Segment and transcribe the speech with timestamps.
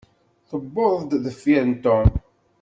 [0.49, 2.09] Tewweḍ-d deffir n Tom.